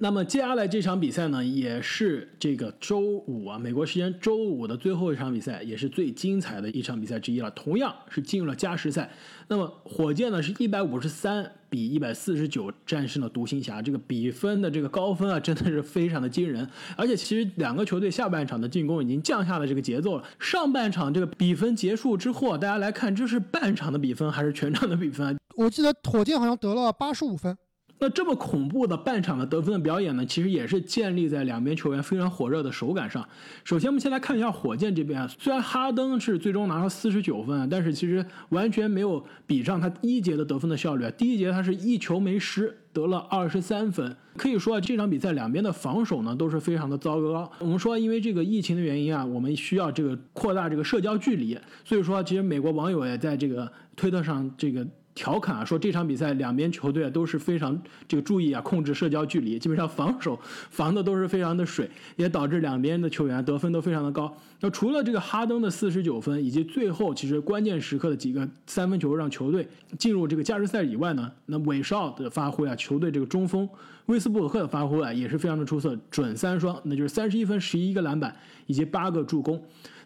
[0.00, 7.50] 那么接下来这场比赛呢，也是这个周五啊，美国时间周五的最后一场比赛，也是最精彩的一场比赛之一了。
[7.50, 9.10] 同样是进入了加时赛。
[9.48, 16.64] 那么火箭呢是一百五十三比一百四十九战胜了独行侠，这个比分的这个高分啊，真的是非常的惊人。
[16.96, 20.22] 而且其实两个球队下半场的进攻已经降下了这个节奏了。
[20.38, 25.36] 上半场这个比分结束之后，大家来看这是半场的比分还是全场的比分？
[25.56, 27.58] 我记得火箭好像得了八十五分。
[28.00, 33.26] 那这么恐怖的半场的得分的表演呢，其实也是建立在两边球员非常火热的手感上。
[33.64, 41.10] 首先，我们先来看一下火箭这边啊，虽然哈登是最终拿了四十九分，但是其实完全没有比上他第一节的得分的效率。
[41.18, 44.16] 第一节他是一球没失，得了二十三分。
[44.36, 47.50] 可以说，这场比赛两边的防守呢都是非常的糟糕。
[47.58, 54.86] 我们说，因为这个疫情的原因啊，我们需要这个扩大这个社交距离，所以说其实美国网友也在这个推特上这个。
[55.18, 60.38] 调侃啊，说这场比赛两边球队啊都是非常这个注意啊，控制社交距离，基本上防守
[60.70, 64.32] 防的都是非常的水，也导致两边的球员得分都非常的高。
[64.60, 69.66] 那除了这个哈登的四十九分，以及最后其实关键时刻的几个三分球让球队
[69.98, 73.68] 进入这个加时赛以外呢，那韦少的发挥啊，球队这个中锋
[74.06, 78.32] 威斯布鲁克的发挥啊，也是非常的出色，准三双，那就是三十一分、十一个篮板
[78.66, 79.60] 以及八个助攻。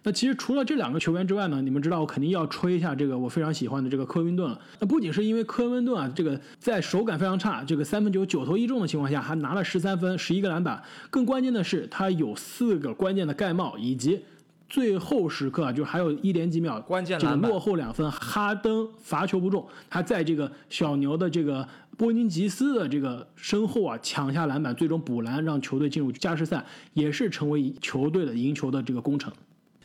[0.04, 4.60] 那其实除了这两个球员之外呢，你们知道我肯定要吹一下这个我非常喜欢的这个科温顿了。
[4.80, 10.82] 那不仅是因为科温顿啊，这个在手感非常差，这个三分球九投一中的情况下，还拿了十三分、十一个篮板。
[11.08, 14.20] 更关键的是，他有四个关键的盖帽，以及
[14.68, 21.64] 最后时刻就还有一点几秒，关键这个落后两分，哈登罚球不中，他在这个小牛的这个
[21.96, 29.32] 波尼吉斯的这个身后啊抢下篮板，最终补篮，让球队进入加时赛，也是成为球队的赢球的这个功臣。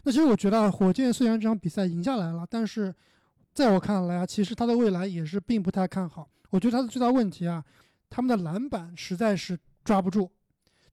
[0.07, 2.95] 那其实我觉得啊，火箭虽然这场比赛赢下来了，但是
[3.53, 6.25] 在我看来啊，其实他的未来也是并不太看好。
[6.49, 7.61] 我觉得他的最大问题啊，
[8.09, 10.31] 他们的篮板实在是抓不住。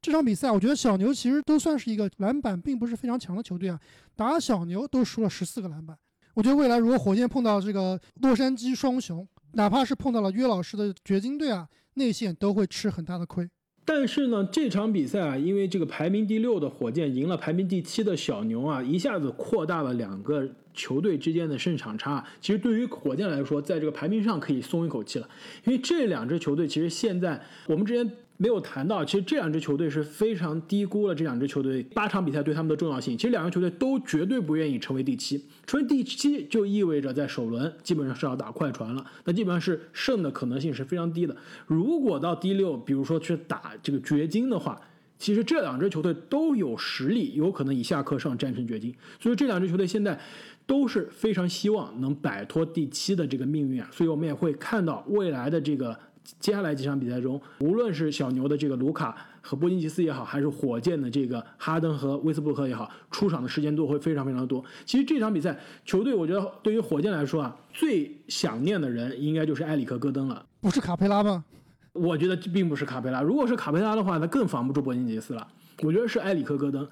[0.03, 3.79] 这场比赛，我觉得小牛其实都算是一个篮板并不是非常强的球队啊，
[4.17, 5.97] 打小牛都输了十四个篮板。
[6.35, 13.49] 我觉得未来如果火箭碰到这个洛杉矶双雄，哪怕是碰到了约老师的掘金队啊，内线都会吃很大的亏。
[13.85, 22.25] 但是呢，这场比赛啊，因为这个排名第六的火箭赢了排名第七的小牛啊，一下子扩大了两个球队之间的胜场差。
[22.41, 25.29] 其实对于火箭来说，在这个排名上可以松一口气了，
[25.65, 28.11] 因为这两支球队其实现在我们之前。
[28.37, 33.17] 没有谈到，其实这两支球队是非常低估了这两支球队八场比赛对他们的重要性。
[33.17, 41.37] 其实两个球队都绝对不愿意成为第七，成为第七就意味着在首轮基本上是要打快船了，那基本上是胜的可能性是非常低的。
[41.67, 44.81] 如果到第六，比如说去打这个掘金的话，
[45.17, 48.93] 其实这两支球队都有实力，有可能以下克上战胜掘金。
[49.21, 50.19] 所以这两支球队现在
[50.67, 53.89] 都是非常希望能摆脱第七的这个命运啊。
[53.93, 55.97] 所以我们也会看到未来的这个。
[56.41, 64.65] 接下来几场比赛中，无论是小牛的这个卢卡和波金吉斯也好，还是火箭的这个哈登和威斯布鲁克也好，出场的时间都会非常非常多。
[64.87, 70.45] 其实这场比赛，球队我觉得对于火箭来说啊，最想念的人应该就是埃里克戈登了。
[70.61, 71.45] 不是卡佩拉吗？
[71.93, 73.21] 我觉得并不是卡佩拉。
[73.21, 75.47] 如果是卡佩拉的话，那更防不住波金吉斯了。
[75.83, 76.89] 我觉得是埃里克戈登。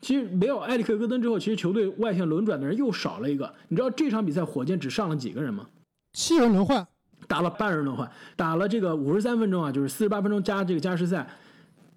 [0.00, 3.54] 其实没有埃里克戈登之后，其实球队外线轮转的人又少了一个。
[3.68, 5.68] 你知道这场比赛火箭只上了几个人吗？
[6.12, 6.86] 七人轮换。
[7.26, 11.26] 打了半人轮换，打了这个五十三分钟啊，就是四十八分钟加这个加时赛，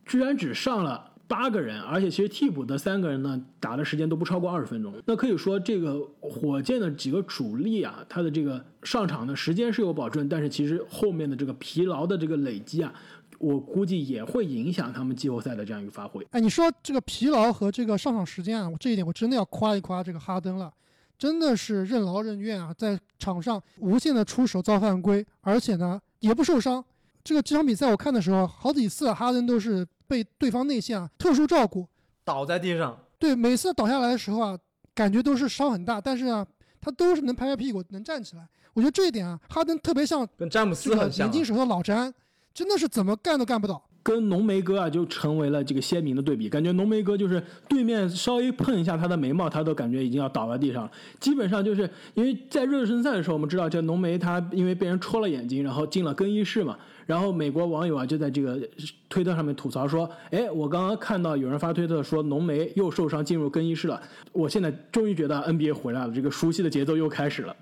[0.06, 4.94] 居然只上了八个人，而且其实替补的三个人呢，打的时间都不超过二十分钟。
[5.06, 12.94] 那可以说，这个火箭的几个主力啊，他的这个上场的时间是有保证，但是其实后面的这个疲劳的这个累积啊，
[13.40, 16.26] 我估计也会影响他们季后赛的这样一个发挥。
[16.32, 20.72] 哎，你说这个疲劳和这个上场时间啊，我这一点我真的要夸一夸这个哈登了。
[21.18, 26.84] 真的是任劳任怨啊，在场上无限的出手造犯规，而且呢也不受伤。
[27.24, 31.88] 这个这场比赛我看的时候，好几次哈登都是被对方内线啊特殊照顾，
[32.24, 32.98] 倒在地上。
[33.18, 34.58] 对，每次倒下来的时候啊，
[34.94, 36.46] 感觉都是伤很大，但是啊，
[36.80, 38.48] 他都是能拍拍屁股能站起来。
[38.74, 42.14] 我觉得这一点啊，哈登特别像跟詹姆斯很像，眼镜手的老詹，
[42.54, 43.82] 真的是怎么干都干不倒。
[44.06, 46.48] 跟浓眉哥啊，就成为了这个鲜明的对比。
[46.48, 50.92] 感觉浓眉哥就是对面稍微碰一下他的眉毛，他都感觉已经要倒在地上了。
[51.20, 56.78] 基本上就是因为在热身赛的时候，我们知道这浓眉他因为被人戳了眼睛，然后进了更衣室嘛。
[57.08, 58.60] 然后美国网友啊就在这个
[59.10, 64.00] 推特上面吐槽说：“哎，我刚刚看到有人发推特说浓眉又受伤进入更衣室了。
[64.32, 67.56] 我现在终于觉得 NBA 回来了，这个熟悉的节奏又开始了。”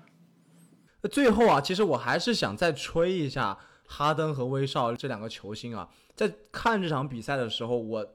[1.10, 3.56] 最后啊，其实我还是想再吹一下。
[3.86, 8.06] 哈登和威少这两个球星啊，在看这场比赛的时候，我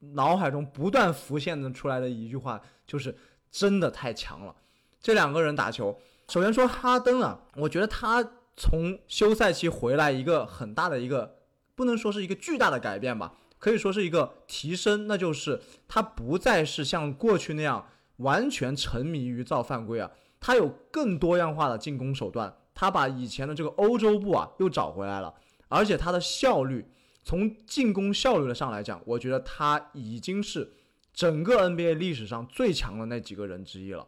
[0.00, 3.16] 脑海中不断浮现的出来的一句话就是
[3.50, 4.54] “真的太强了”。
[5.00, 5.98] 这两个人打球，
[6.28, 8.22] 首先说哈登啊，我觉得他
[8.56, 11.36] 从休赛期回来一个很大的一个，
[11.74, 17.86] 不能说是一个巨大的改变吧，可以说是一个提升，那就是他不再是像过去那样
[18.18, 20.10] 完全沉迷于造犯规啊，
[20.40, 25.32] 他有更多样化的进攻手段，他把以前的这个欧洲步啊又找回来了，
[25.68, 26.84] 而且他的效率，
[27.22, 30.72] 从进攻效率的上来讲，我觉得他已经是
[31.12, 34.06] 整个 NBA 历史上最强的那几个人之一了。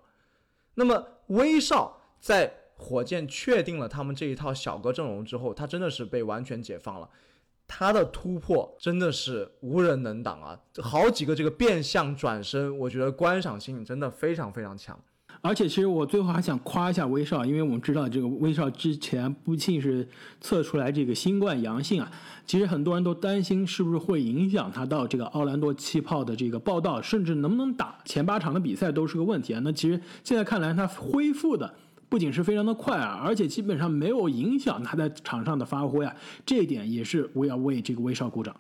[0.75, 7.09] 那么威少在火箭确定了他们这一套小个阵容之后，他真的是被完全解放了。
[7.69, 10.61] 他的突破真的是无人能挡啊！
[10.83, 14.97] 好几个这个变相转身，我觉得观赏性真的非常非常强。
[15.41, 20.09] 而且，其实我最后还想夸一下威少，因为我们知道这个威少之前不幸是
[20.41, 22.11] 测出来这个新冠阳性啊。
[22.45, 29.61] 其实很多人都担心是不是会影响他到这个奥兰多气泡的这个报道，甚至能不能打前八场的比赛都是个问题啊。
[29.63, 31.73] 那其实现在看来，他恢复的
[32.09, 36.15] 不仅是非常的快啊，而且基本上没有影响他在场上的发挥啊。
[36.45, 38.55] 这一点也是我要为这个威少鼓掌。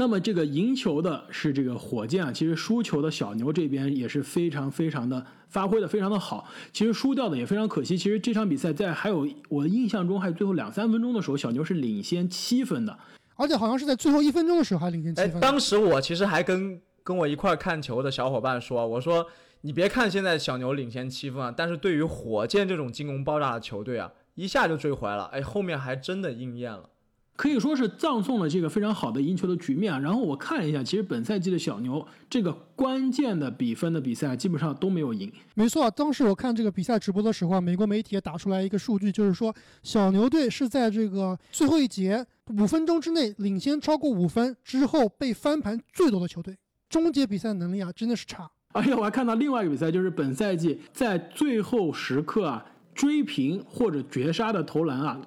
[0.00, 7.98] 那么这个赢球的是这个火箭啊，其实输球的小牛这边也是非常非常的发挥的非常的好，其实输掉的也非常可惜。
[7.98, 12.96] 其实这场比赛在还有我印象中还有最后两三分钟的时候，小牛是领先七分的，
[13.34, 15.40] 而且好像是在最后一分钟的时候还领先七分。
[15.40, 19.26] 当时我其实还跟跟我一块看球的小伙伴说，我说
[19.62, 26.88] 你别看现在小牛领先七分啊，但是对于火箭这种进攻爆炸的球队啊，一下就追回来了，哎，后面还真的应验了。
[27.38, 29.98] 可以说是葬送了这个非常好的赢球的局面啊。
[30.00, 35.32] 然后我看了一下，其实本赛季的小牛这个关键的比分的比赛基本上都没有赢。
[35.54, 39.54] 没错，当时我看这个比赛直播的时候啊，美国媒体也打出来一个数据，就是说
[39.84, 46.58] 小牛队是在这个最后一节五分钟之内领先超过五分之后被翻盘最多的球队。
[46.88, 48.50] 终结比赛的能力啊，真的是差。
[48.72, 55.20] 而且我还看到另外一个比赛，就是本赛季在最后时刻啊追平或者绝杀的投篮啊。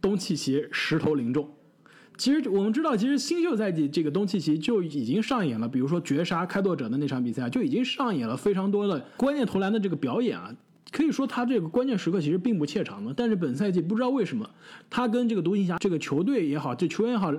[0.00, 1.48] 东契奇十投零中，
[2.16, 10.54] 其实我们知道，其实新秀赛季这个东契奇就已经上演了，比如说绝杀开拓者的那场比赛，就已经上演了非常多的关键投篮的这个表演啊。
[10.92, 14.48] 可以说他这个关键时刻其实并不怯场的，但是本赛季不知道为什么，
[14.88, 17.32] 他跟这个独行侠这个球队也好，这球员也好。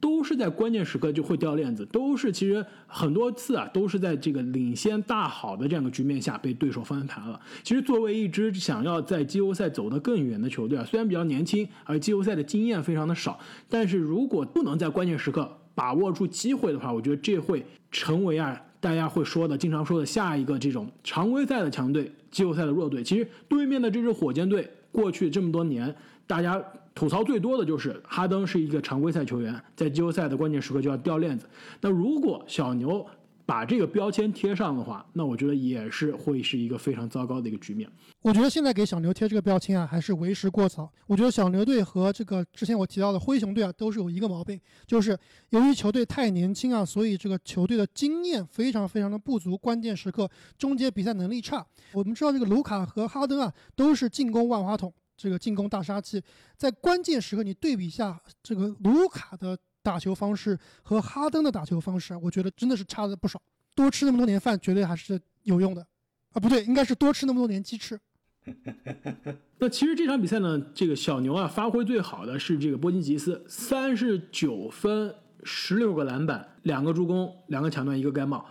[0.00, 7.40] 都是在关键时刻就会掉链子，都是其实很多次啊，都是在这个领先大好的这样的局面下被对手翻盘了。
[7.62, 23.02] 其实作为一支想要在季后赛走得更远的球队啊，虽然比较年轻，而季后赛的经验非常的少，但是如果不能在关键时刻把握住机会的话，我觉得这会成为啊大家会说的、经常说的下一个这种常规赛的强队，季后赛的弱队。
[23.02, 25.92] 其实对面的这支火箭队，过去这么多年，
[26.28, 26.64] 大家。
[26.94, 31.48] 吐槽最多的就是哈登是一个常规赛球员，在季后赛的关键时刻就要掉链子。
[31.80, 33.06] 那如果小牛
[33.46, 37.88] 把这个标签贴上的话，那我觉得也是会是一个非常糟糕的一个局面。
[38.20, 40.90] 我觉得现在给小牛贴这个标签啊，还是为时过早。
[41.06, 45.16] 我觉得小牛队和这个之前我提到的灰熊队啊，都是有一个毛病，就是
[45.50, 50.28] 由于球队太年轻啊，所以这个球队的经验非常非常的不足，关键时刻
[50.58, 51.64] 终结比赛能力差。
[51.92, 54.92] 我们知道这个卢卡和哈登啊，都是进攻万花筒。
[55.18, 56.22] 这个进攻大杀器，
[56.56, 63.42] 在关键时刻你对比一下这个卢卡的打球方式和哈登的打球方式，我觉得真的是差的不少。
[63.74, 65.86] 多吃那么多年饭，绝对还是有用的
[66.32, 66.40] 啊！
[66.40, 67.98] 不对，应该是多吃那么多年鸡翅。
[69.58, 78.46] 那其实这场比赛呢，这个小牛啊发挥最好的是这个波金吉斯，三十九分，十六个篮板，两个助攻，两个抢断，一个盖帽。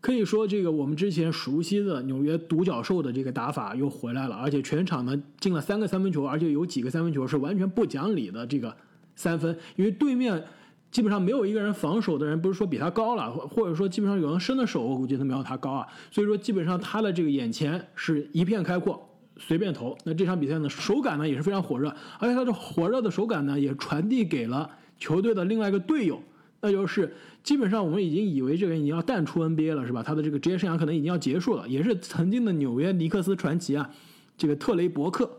[0.00, 8.74] 可以说，这个我们之前熟悉的纽约独角兽的这个打法又回来了，而且全场呢进了三个三分球，而且有几个三分球是完全不讲理的这个
[9.14, 10.42] 三分，因为对面
[10.90, 19.94] 基本上没有一个人防守的人，不是说比他高了，或者说基本上有人伸的手，我估计他没有他高啊，所以说基本上他的这个眼前是一片开阔，随便投。
[20.04, 26.22] 那这场比赛呢，手感呢也是非常火热，而且他这火热的手感呢也传递给了球队的另外一个队友。
[26.62, 30.02] 那就是基本上我们已经以为这个人已经要淡出 NBA 了，是吧？
[30.02, 31.68] 他的这个职业生涯可能已经要结束了。
[31.68, 33.90] 也是曾经的纽约尼克斯传奇啊，
[34.36, 35.38] 这个特雷伯克。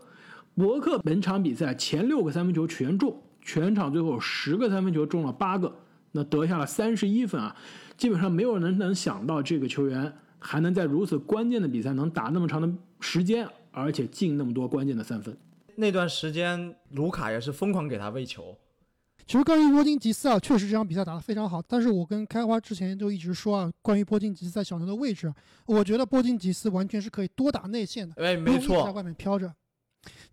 [0.54, 5.74] 伯克本场比赛前六个三分球全中，全场最后十个三分球中了八个，
[6.10, 7.56] 那得下了三十一分啊。
[7.96, 15.34] 基本上没有人能想到这个球员还能在如此关键的比赛能打那么长的时间，而且进那么多关键的三分。
[15.76, 18.54] 那段时间卢卡也是疯狂给他喂球。
[19.26, 21.62] 其实关于波金吉斯啊，确实这场比赛打得非常好。
[21.62, 25.32] 但是我跟开花之前就一直说啊，关于波金吉斯在小牛的位置，
[25.66, 29.52] 我觉得波金吉斯完全是可以多打内线的，哎，没错，在外面飘着。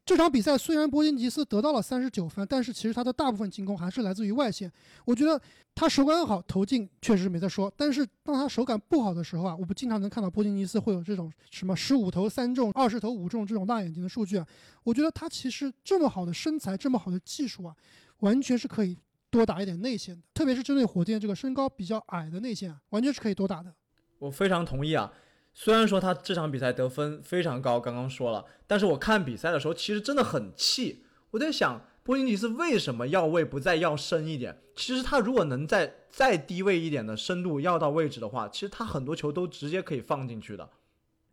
[0.03, 4.71] 这场比赛虽然波金吉斯得到了三十九分，但是其实他的大部分进攻还是来自于外线。
[5.05, 5.39] 我觉得
[5.75, 7.71] 他手感好，投进确实没得说。
[7.77, 14.47] 但是当他手感不好的时候啊，我们经常能看到波金吉斯会有这种什么十五投三中、二十投五中这种大眼睛的数据啊。
[14.83, 17.75] 我觉得他其实这么好的身材，这么好的技术啊。
[18.19, 18.97] 完全是可以
[19.29, 23.73] 多打一点内线的，特别是针对火箭这个身高比较矮的内线，完全是可以多打的。
[24.19, 25.11] 我非常同意啊。
[25.53, 31.03] 虽然说他这场比赛得分非常高，刚刚说了，但是我看比赛的时候其实真的很气。
[31.31, 34.61] 我在想，波金尼斯为什么要位不再要深一点？
[34.75, 40.69] 其实他如果能在再低位一点的深度要到位置的话，其实他很多球都直接可以放进去的。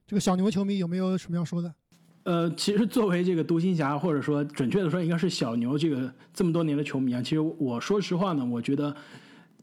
[0.06, 1.74] 这个小牛球迷有没有什么要说的？
[2.26, 8.92] 呃，其实作为这个独行侠，或者说准确的说应该是小牛这个这么多年的球迷啊，其实我说实话呢，我觉得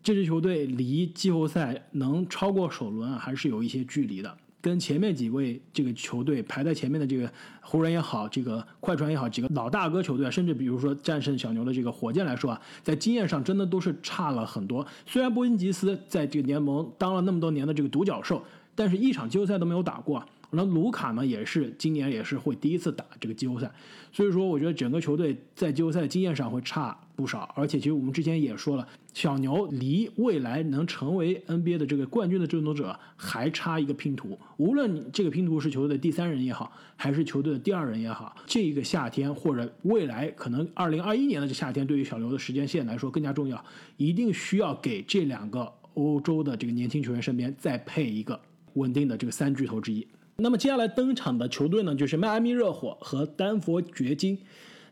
[0.01, 4.33] 这支球队离季后赛能超过首轮啊，还是有一些距离的。
[4.61, 7.29] 跟前面几位这个球队排在前面的这个
[7.59, 14.87] 湖人也好，这个快船也好，几个老大哥球队，甚至比如说战胜小牛的这个火箭来说啊，在经验上真的都是差了很多。
[15.05, 18.41] 虽然波音吉斯在这个联盟当了那么多年的这个独角兽，
[18.73, 20.23] 但是一场季后赛都没有打过。
[20.55, 23.71] 那卢卡呢，也是今年也是会第一次打这个季后赛，
[24.11, 27.51] 所以说我觉得整个球队在季后赛经验上会差不少。
[27.55, 34.37] 而且其实我们之前也说了，小牛离未来能成为 NBA 的这个冠军的争夺者还差一个拼图。
[34.57, 43.65] 无论这个拼图是球队的第三人也好，还是球队的第二人也好，这一个夏天或者未来可能二零二一年的这夏天，对于小牛的时间线来说更加重要，
[43.97, 48.39] 一定需要给这两个欧洲的这个年轻球员身边再配一个
[48.73, 50.07] 稳定的这个三巨头之一。
[50.35, 54.37] 那么接下来登场的球队呢，就是迈阿密热火和丹佛掘金。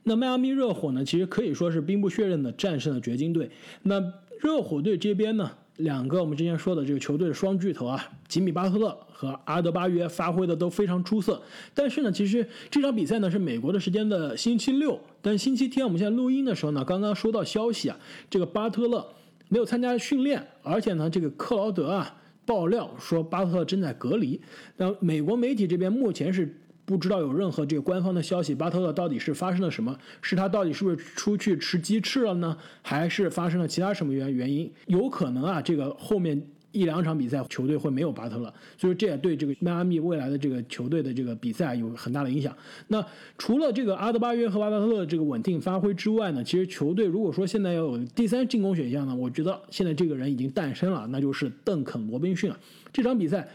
[0.04, 3.50] 那迈阿密热火呢，其实可以说是兵不血刃的战胜了掘金队。
[3.84, 4.00] 那
[4.40, 11.42] 热火队这边呢，两个我们之前说的这个球队的双巨头啊，吉米巴特勒和阿德巴约发挥的都非常出色。
[11.74, 17.98] 但是呢，其实这场比赛呢是美国的时间的星期六，但星期天我们现在录音的时候呢，刚刚收到消息啊，
[18.30, 19.06] 这个巴特勒
[19.50, 22.18] 没有参加训练，而且呢，这个克劳德啊。
[22.46, 24.40] 爆料说巴特勒正在隔离，
[24.78, 29.98] 那美国媒体这边目前是不知道有任何这个官方的消息，巴特勒到底是发生了什么？
[30.22, 32.58] 是他到底是不是出去吃鸡翅了呢？
[32.82, 34.72] 还是发生了其他什么原原因？
[34.88, 36.42] 有可能啊，这个后面。
[36.72, 42.56] 一两场比赛，球队会没有巴特勒，所以这也对这个迈阿密未来的这个球队的这个比赛有很大的影响。
[42.88, 43.06] 那
[43.38, 52.58] 除了这个阿德巴约和巴特勒这个稳定发挥之外呢，其实球队如果说现在要有第三进攻选项呢，我觉得现在这个人已经诞生了，那就是邓肯罗宾逊了。
[52.94, 53.48] 这场比赛，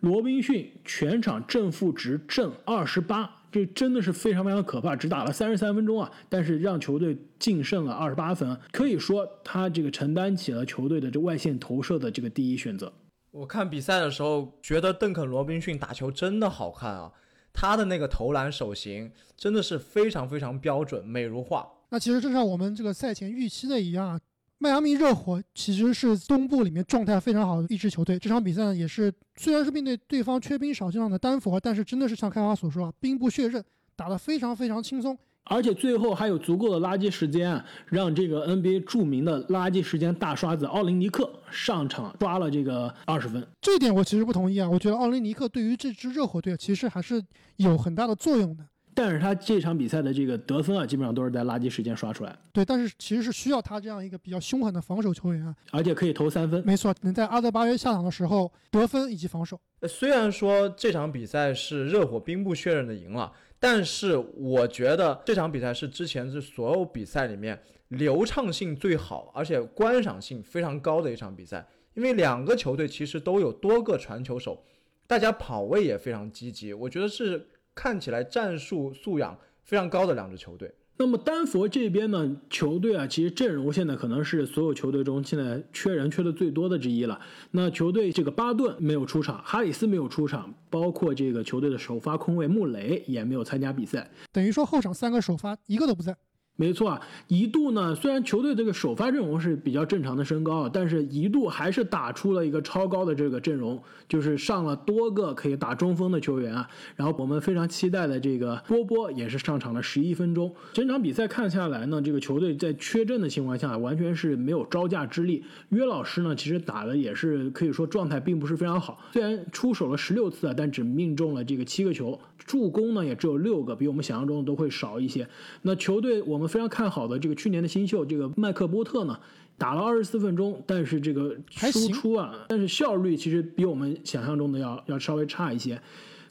[0.00, 3.41] 罗宾逊全场正负值正二十八。
[3.52, 12.90] 这真的是非常非常可怕，只打了三十三分钟啊，但是让球队净胜了二十八分，可以说他这个承担起了球队的这外线投射的这个第一选择。
[13.30, 17.12] 我看比赛的时候，觉得邓肯·罗宾逊打球真的好看啊，
[17.52, 21.68] 他的那个投篮手型真的是非常非常标准，美如画。
[21.90, 24.18] 那其实正像我们这个赛前预期的一样。
[24.62, 28.16] 迈阿密热火其实是东部里面状态非常好的一支球队。
[28.16, 33.64] 这场比赛呢，也是虽然是面对对方缺兵少将的丹佛，但是真的是像开花所说啊，兵不血刃，
[33.96, 43.44] 打得非常非常轻松，而且最后还有足够的垃圾时间啊，让这个 NBA 著名的垃圾时间大刷子奥林尼克上场抓了这个二十分。
[43.60, 47.20] 这点我其实不同意啊，我觉得奥林尼克对于这支热火队其实还是
[47.56, 48.64] 有很大的作用的。
[48.94, 52.38] 但是他这场比赛的这个得分啊，基本上都是在垃圾时间刷出来。
[52.52, 56.62] 对，但是其实是需要他这样一个比较凶狠的防守球员啊，而且可以投三分。
[56.66, 59.58] 没错，能在阿德巴约下场的时候得分以及防守。
[59.88, 67.58] 虽然说这场比赛是热火兵不血刃的赢了，但是我觉得这场比赛是之前是所有比赛里面
[67.88, 71.66] 流畅性最好，而且观赏性非常高的一场比赛。
[71.94, 74.62] 因为两个球队其实都有多个传球手，
[75.06, 77.48] 大家跑位也非常积极，我觉得是。
[77.74, 80.72] 看起来战术素养非常高的两支球队。
[80.98, 87.18] 那么丹佛这边呢，球队啊，其实阵容现在可能是所有球队中现在缺人缺的最多的之一了。
[87.50, 96.16] 那球队这个巴顿没有出场，哈里斯没有出场，包括这个球队的首发空位穆雷也没有参加比赛，等于说后场三个首发一个都不在。
[96.54, 106.68] 没错啊，一度呢，虽然球队这个首发阵容是比较正常的身高啊，但是一度还是打出了一个超高的这个阵容，就是上了多个可以打中锋的球员啊。
[106.94, 110.54] 然后我们非常期待的这个波波也是上场了十一分钟。
[110.74, 115.42] 整场比赛看下来呢，这个球队在缺阵的情况下，完全是没有招架之力。
[115.70, 125.26] 约老师呢，其实打的也是可以说状态并不是非常好，虽然出手了十六次啊，但只命中了这个七个球，助攻呢也只有六个，比我们想象中的都会少一些。
[125.62, 126.41] 那球队我们。
[126.42, 129.16] 我们非常看好的这个去年的新秀，这个麦克波特呢，
[129.56, 135.80] 打了二十四分钟，但是这个输出啊，但是效率其实比我们想象中的要要稍微差一些。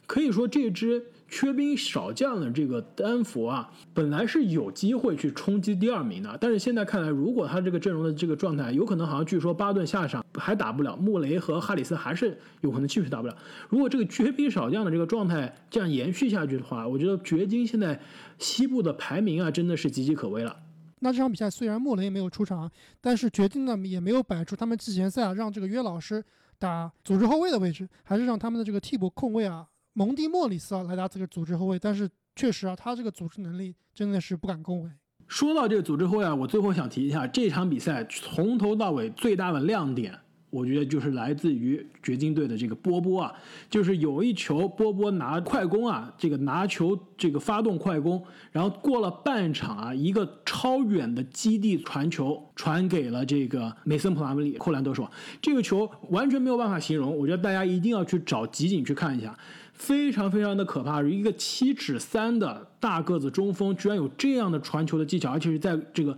[0.06, 1.02] 可以说这支。
[1.32, 13.34] 缺兵少将的这个丹佛啊，本来是有机会去冲击第二名的，但是现在看来，如果他这个阵容的这个状态，有可能好像据说巴顿下场还打不了，穆雷和哈里斯还是有可能继续打不了。
[13.70, 17.98] 如果这个缺兵少将的这个状态这样延续下去的话，我觉得掘金现在
[18.38, 20.54] 西部的排名啊，真的是岌岌可危了。
[20.98, 22.70] 那这场比赛虽然莫雷没有出场，
[23.00, 26.22] 但是掘金呢也没有摆出他们季前赛啊让这个约老师
[26.58, 31.78] 打组织后卫的位置，还是让他们的这个替补控卫啊蒙蒂莫里斯啊来打这个组织后卫。
[31.78, 34.90] 但是确实啊，他这个组织能力真的是不敢恭维。
[35.28, 40.18] 说到这个组织后卫啊，我最后想提一下这场比赛从头到尾最大的亮点。
[40.50, 43.32] 我觉得就是来自于掘金队的这个波波啊，
[43.70, 59.34] 就是有一球波波拿快攻啊，这个拿球这个发动快攻，然后过了半场啊，一个超远的基地传球传给了这个梅森普拉姆里扣篮得手，这个球完全没有办法形容，我觉得大家一定要去找集锦去看一下，
[59.72, 66.16] 非常非常的可怕，一个七尺三的大个子中锋居然有这样的传球的技巧，而且是在这个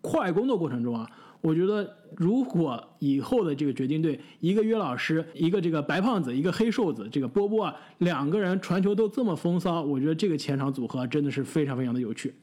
[0.00, 1.08] 快攻的过程中啊。
[1.40, 12.34] 我觉得，如果以后的这个掘金队，一个约老师，一个这个白胖子，一个黑瘦子，这个波波啊，两个人传球都这么风骚，我觉得这个前场组合真的是非常非常的有趣。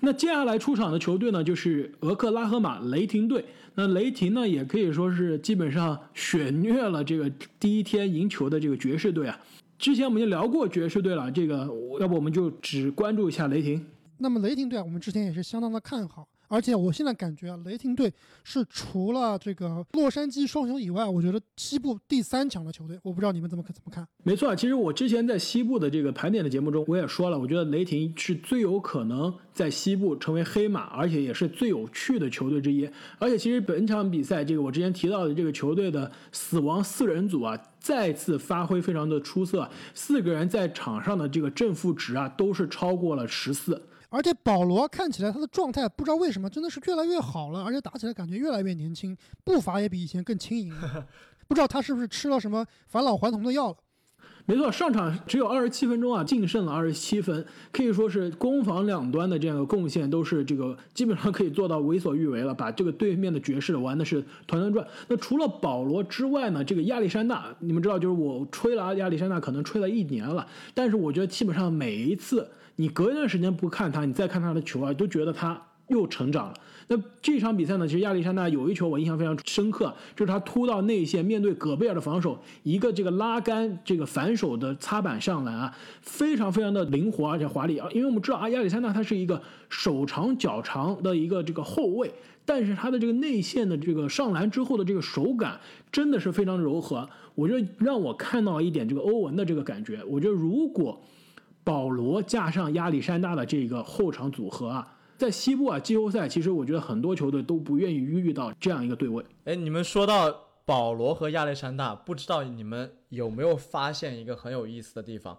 [0.00, 3.44] 那接下来出场的球队呢，就是俄克拉荷马雷霆队。
[3.74, 7.28] 那雷霆呢，也可以说是基本上血虐了这个
[7.58, 9.36] 第一天赢球的这个爵士队啊。
[9.78, 11.58] 之前我们就聊过爵士队了，这个
[12.00, 13.86] 要不我们就只关注一下雷霆。
[14.18, 16.28] 那么雷霆队啊，我们之前也是相当的看好。
[16.48, 18.12] 而且我现在感觉啊，雷霆队
[18.42, 22.98] 是除了这个洛杉矶双雄以外，我觉得西部第三强的球队。
[23.02, 24.06] 我不知道你们怎么怎么看？
[24.22, 32.88] 没错，其实我之前在西部的这个盘点的节目中，我也说了，我觉得雷霆是最有可能在西部成为黑马，而且也是最有趣的球队之一。
[33.18, 43.82] 而且其实本场比赛，这个我之前提到的这个球队的死亡四人组啊，再次发挥非常的出色，四个人在场上的这个正负值啊，都是超过了十四。
[44.10, 51.06] 而且保罗看起来他的状态不知道为什么真的是越来越好了，而且打起来感觉越来越年轻，步伐也比以前更轻盈了。
[51.46, 53.76] 不知道他是不是吃了什么返老还童的药了？
[54.46, 64.86] 没错，上场只有二十七分钟啊，净胜了二十七分，可以说是攻防两端的这样的贡献都是这个基本上可以做到为所欲为了，把这个对面的爵士玩的是团团转。
[65.08, 72.50] 那除了保罗之外呢，这个亚历山大，你们知道，就是我吹了亚历山大可能吹了一年了，但是我觉得基本上每一次。
[72.80, 76.54] 你隔一段时间不看他，你再看他的球啊，都觉得他又成长了。
[76.86, 87.88] 那这场比赛呢，其实亚历山大有一球我印象非常深刻，就是他突到内线，面对戈贝尔的防守，一个这个拉杆，这个反手的擦板上篮啊，非常非常的灵活而且华丽啊。
[87.92, 92.14] 因为我们知道啊，亚历山大他是一个手长脚长的一个这个后卫，
[92.44, 95.58] 但是他的这个内线的这个上篮之后的这个手感
[95.90, 97.10] 真的是非常柔和。
[97.34, 100.02] 我觉得让我看到一点这个欧文的这个感觉。
[100.04, 101.02] 我觉得如果
[101.68, 109.22] 保罗加上亚历山大的这个后场组合啊，在西部啊季后赛，其实我觉得很多球队都不愿意遇到这样一个对位。
[109.44, 115.36] 哎，你们说到保罗和亚历山大，不知道你们有没有发现一个很有意思的地方，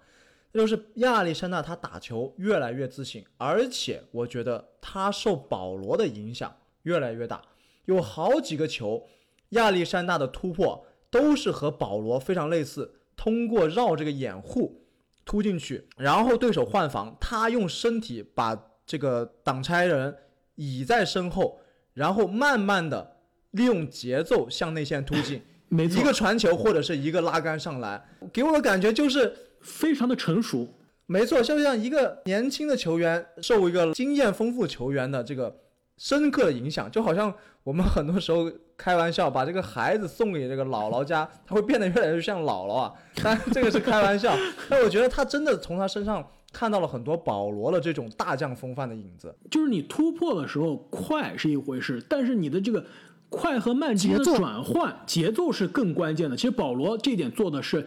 [0.53, 7.41] 就是亚历山大他打球越来越自信，而且我觉得他受保罗的影响越来越大。
[7.85, 9.07] 有好几个球，
[9.49, 14.85] 亚历山大的突破都是和保罗非常类似，通过绕这个掩护。
[15.29, 20.15] 突进去，然后对手换防，他用身体把这个挡拆人
[20.55, 21.59] 倚在身后，
[21.93, 23.17] 然后慢慢的
[23.51, 25.39] 利用节奏向内线突进，
[25.69, 30.67] 一个传球或者是一个拉杆上来，给我的感觉就是非常的成熟。
[31.05, 35.55] 没错，就像一个年轻的球员受一个经验丰富球员的这个
[35.99, 37.31] 深刻的影响，就好像
[37.63, 38.51] 我们很多时候。
[38.79, 42.93] 开玩笑，把这个孩子送给这个姥姥家，他会变得越来越像姥姥啊。
[43.21, 44.33] 但这个是开玩笑，
[44.69, 49.35] 但我觉得他真的从他身上看到了很多保罗的这种大将风范的影子。
[49.51, 52.81] 就是你突破的时候快是一回事，但是你的这个
[53.27, 56.37] 快和慢之间的转换节奏是更关键的。
[56.37, 57.85] 其实保罗这点做的是。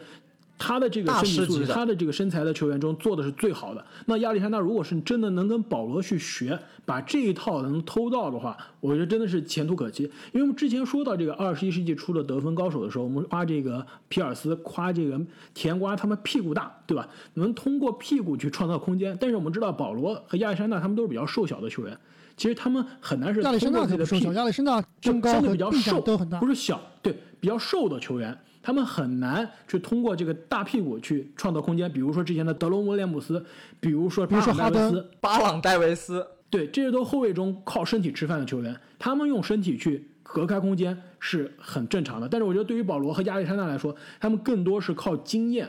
[0.58, 3.84] 他的这个身体素质，他的这个身材的球员中做的是最好的。
[4.06, 10.04] 那亚历山大如果是真的能跟保罗去学，把这一套能偷到的话，我觉得真的是前途可期。
[10.32, 15.20] 因为我们之前说到这个二十一世纪初的得分高手的时候，我们夸这个皮尔斯，夸这个
[15.52, 17.08] 甜瓜，他们屁股大，对吧？
[17.34, 19.16] 能通过屁股去创造空间。
[19.20, 21.98] 但是我们知道保罗和亚历山大他们都是比较瘦小的球员，
[22.36, 28.36] 其实他们很难是亚历山大的瘦小，亚历山大身高相对比较瘦，都很大，不是小，对，比较瘦的球员。
[28.64, 33.44] 他们很难去通过这个大屁股去创造空间，比如说之前的德隆威廉姆斯，
[33.80, 42.28] 比如说比如说哈登、巴朗戴维斯，对，这些都后卫中靠身体吃饭的球员，他们用身体去隔开空间是很正常的。
[42.28, 45.68] 但是我觉得对于保罗和亚历山大来说，他们更多是靠经验、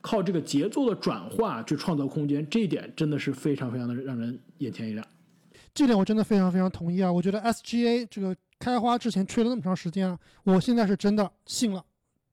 [0.00, 5.06] 靠这个节奏的转化去创造空间，这一点真的是非常非常的让人眼前一亮。
[5.72, 7.10] 这点我真的非常非常同意啊！
[7.10, 11.84] 我觉得 SGA 这个开花之前吹了那么长时间啊，我现在是真的信了。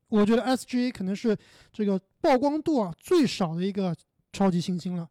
[0.09, 1.37] 我觉得 SGA 可能是
[1.71, 3.95] 这个曝光度啊最少的一个
[4.31, 5.07] 超级新星了，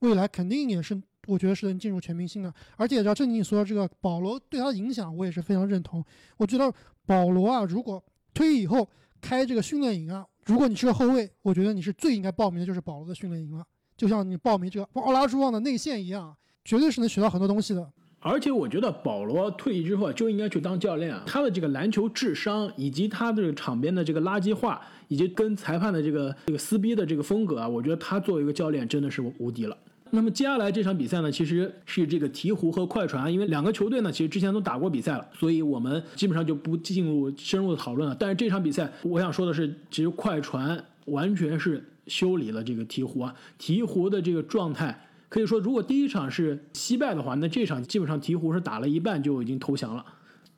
[0.00, 2.52] 未来肯定也是我觉得是能进入全明星的。
[2.76, 6.04] 而且，照正经说这个保罗对他的影响，我也是非常认同。
[6.36, 6.72] 我觉得
[7.04, 8.02] 保罗啊，如果
[8.32, 8.88] 退役以后
[9.20, 13.66] 开这个训练营啊，如果你是个后卫，我觉得你是最应该报名的就是保罗的训练营了。
[13.96, 16.34] 就像你报名这个奥拉朱旺的内线一样，
[16.68, 17.88] 绝对是能学到很多东西的。
[18.20, 29.74] 而且我觉得保罗退役之后就应该去当教练啊，他的这个篮球智商，以及他这个场边的这个垃圾话，以及跟裁判的这个这个撕逼的这个风格啊，我觉得他作为一个教练真的是无敌了。
[30.10, 38.14] 那么接下来这场比赛呢，其实是这个鹈鹕和快船，因为两个球队呢，其实之前都打过比赛了，所以我们基本上就不进入深入的讨论了。
[38.18, 45.07] 但是这场比赛，我想说的是，其实快船完全是修理了这个鹈鹕啊，鹈鹕的这个状态。
[45.28, 50.04] 可以说，如果第一场是惜败的话，那这场基本上鹈鹕是打了一半就已经投降了。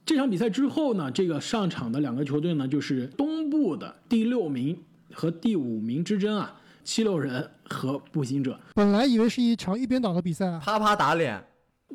[0.06, 4.76] 这场比赛之后呢，这个上场的两个球队呢，就是东部的第六名
[5.12, 6.54] 和第五名之争啊，
[6.84, 8.58] 七六人和步行者。
[8.74, 11.44] 本来以为是一场一边倒的比赛啊，啪啪打脸。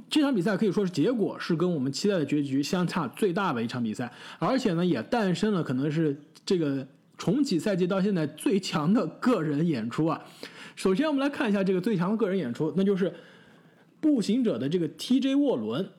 [0.09, 6.85] 这场比赛可以说是结果是跟我们期待的结局相差最大的一场比赛，而且呢，也诞生了可能是这个
[7.17, 10.21] 重启赛季到现在最强的个人演出啊。
[10.75, 13.13] 首先，我们来看一下这个最强个人演出，那就是
[13.99, 15.89] 步行者的这个 TJ 沃伦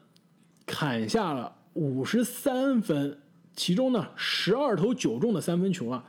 [0.66, 3.18] 砍下了五十三分，
[3.54, 6.04] 其中呢十二投九中的三分球啊。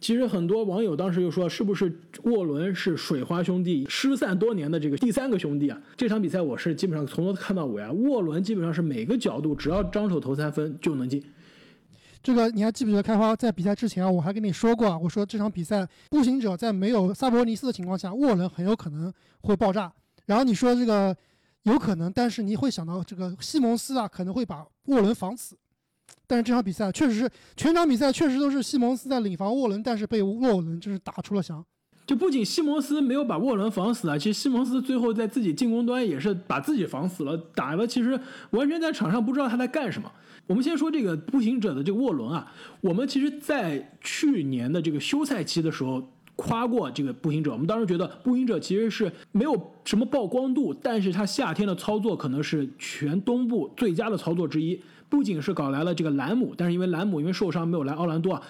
[0.00, 5.80] 其实很多网友当时就说，是不是沃伦是水花兄弟失散多年的这个第三个兄弟啊？
[5.96, 11.20] 这场比赛我是基本上从头看到尾啊，沃伦基本上是每个角度只要张手投三分就能进。
[12.22, 19.92] 这个你还记不记得开花在比赛之前啊，我还跟你说过啊，我说这场比赛步行者在没有萨博尼斯的情况下，沃伦很有可能会爆炸。
[20.26, 21.16] 然后你说这个
[21.62, 25.56] 有可能，但是你会想到这个西蒙斯啊可能会把沃伦防死。
[26.26, 31.64] 但是这场比赛确实是全场比赛确实都是西蒙斯在领防沃伦，但是被沃伦真是打出了翔。
[32.06, 38.18] 就不仅西蒙斯没有把沃伦防死啊，其实西蒙斯最后在自己进攻端也是把自己防死了，打的其实
[38.50, 40.10] 完全在场上不知道他在干什么。
[40.48, 46.02] 我们先说这个步行者的这个沃伦啊，我们其实在去年的这个休赛期的时候
[46.36, 54.80] 夸过这个步行者，我们当时觉得步行者其实是没有什么曝光度，但是他夏天的操作可能是全东部最佳的操作之一，
[55.10, 58.42] 不仅是搞来了这个兰姆，但是因为兰姆因为受伤没有来奥兰多啊。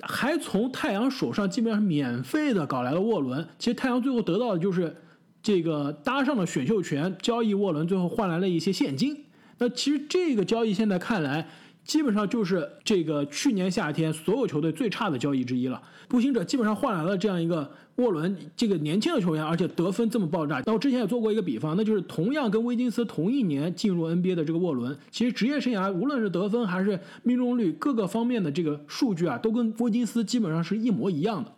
[0.00, 4.96] 还从太阳手上基本上是免费的搞来了沃伦，其实太阳最后得到的就是
[5.42, 9.24] 这个搭上了选秀权，交易沃伦，最后换来了一些现金。
[9.62, 11.46] 那其实这个交易现在看来。
[11.84, 15.82] 基本上就是这个去年夏天所有球队最差的交易之一了。
[16.06, 20.62] 步行者基本上换来了这样一个沃伦这个年轻的球员，而且得分这么爆炸。
[20.64, 31.52] 那我之前也做过一个比方，那就是同样跟威金斯同一年进入 NBA 的这个沃伦，其实职业生涯无论是得分还是命中率各个方面的这个数据啊，都跟威金斯基本上是一模一样的。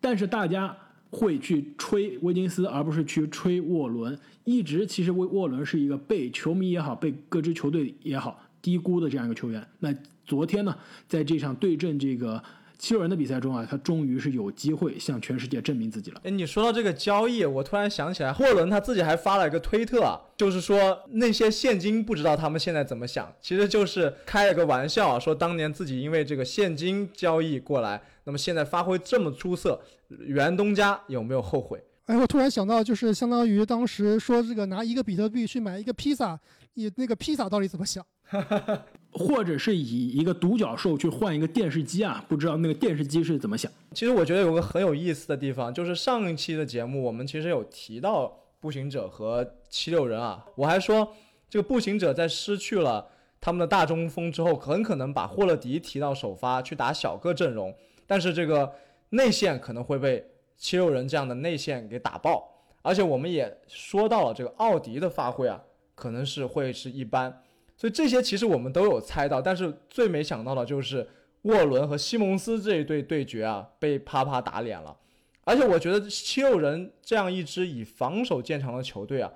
[0.00, 0.76] 但是大家
[1.16, 4.18] 会去吹威金斯，而不是去吹沃伦。
[4.44, 8.42] 一直其实沃沃伦是一个被球迷也好，被各支球队也好。
[8.62, 10.76] 低估的这样一个球员，那昨天呢，
[11.06, 12.42] 在这场对阵这个
[12.78, 16.20] 七六人的比赛中啊，他终于是有机会向全世界证明自己了。
[16.24, 31.82] 哎，你说到这个交易，我突然想起来，霍伦他自己还发了一个推特啊，就是说那些现金不知道他们现在怎么想，其实就是开了个玩笑，说当年自己因为这个现金交易过来，那么现在发挥这么出色，袁东家有没有后悔？
[32.06, 36.38] 哎，我突然想到，就是相当于当时说这个拿一个比特币去买一个披萨，
[36.74, 38.04] 你那个披萨到底怎么想？
[39.12, 42.22] 或者是以一个独角兽去换一个电视机啊？
[42.28, 43.70] 不知道那个电视机是怎么想？
[43.92, 51.08] 其实我觉得有个很有意思的地方，就是上一期的节目我们其实有提到步行者和七六人啊，我还说
[51.48, 53.06] 这个步行者在失去了
[53.40, 57.74] 他们的大中锋之后，很可能把霍勒迪提到首发去打小个阵容，
[58.06, 58.72] 但是这个
[59.10, 60.24] 内线可能会被
[60.56, 62.48] 七六人这样的内线给打爆，
[62.82, 65.62] 而且我们也说到了这个奥迪的发挥啊，
[65.94, 67.42] 可能是会是一般。
[67.76, 71.06] 所以这些其实我们都有猜到，但是最没想到的就是
[71.42, 74.96] 沃伦和西蒙斯这一对对决啊，被啪啪打脸了。
[75.44, 79.30] 而且我觉得七六人这样一支以防守见长的球队啊，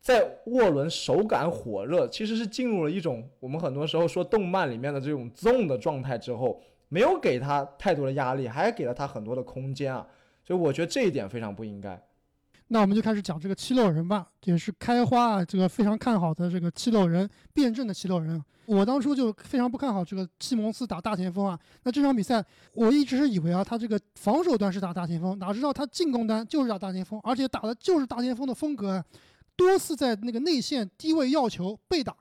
[0.00, 10.06] 在沃伦手感火热，其实是进入了一种我们很多时候说动漫里面的这种 zone 的状态之后，没有给他太多的压力，还给了他很多的空间啊。
[10.44, 12.00] 所以我觉得这一点非常不应该。
[12.68, 18.42] 那我们就开始讲这个七六人吧，也是开花啊这个非常看好的这个七六人，辩证的七六人。
[18.66, 21.56] 我当初就非常不看好这个西蒙斯打大前锋啊。
[21.84, 29.04] 那这场比赛我一直是以为啊，他这个防守端是打大前锋，哪知道他进攻端就是打大前锋，而且打的就是大前锋的风格，
[29.54, 32.16] 多次在那个内线低位要球被打。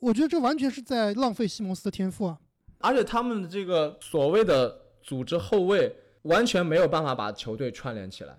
[0.00, 2.36] 我觉得这完全是在浪费西蒙斯的天赋啊。
[2.78, 8.36] 而且他们的这个所谓的组织后卫，完全没有办法把球队串联起来。